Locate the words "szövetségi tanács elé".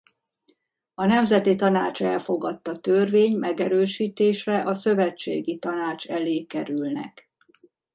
4.73-6.43